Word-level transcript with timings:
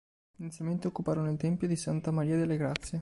Inizialmente, 0.37 0.87
occuparono 0.87 1.29
il 1.29 1.37
tempio 1.37 1.67
di 1.67 1.75
Santa 1.75 2.09
Maria 2.09 2.35
delle 2.35 2.57
Grazie. 2.57 2.99